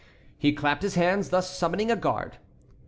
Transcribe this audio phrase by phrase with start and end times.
[0.35, 2.37] He clapped his hands, thus summoning a guard.